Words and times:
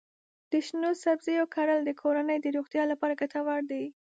د 0.51 0.53
شنو 0.65 0.89
سبزیو 1.03 1.51
کرل 1.55 1.79
د 1.85 1.91
کورنۍ 2.01 2.37
د 2.41 2.47
روغتیا 2.57 2.83
لپاره 2.91 3.17
ګټور 3.21 3.61
دي. 3.71 3.85